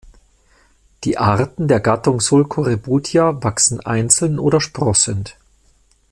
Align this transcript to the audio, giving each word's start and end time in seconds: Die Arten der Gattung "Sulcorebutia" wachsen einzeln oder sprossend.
Die 1.03 1.19
Arten 1.19 1.67
der 1.67 1.79
Gattung 1.79 2.21
"Sulcorebutia" 2.21 3.43
wachsen 3.43 3.81
einzeln 3.81 4.39
oder 4.39 4.59
sprossend. 4.59 5.37